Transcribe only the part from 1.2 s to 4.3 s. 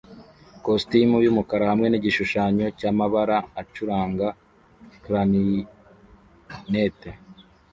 yumukara hamwe nigishushanyo cyamabara acuranga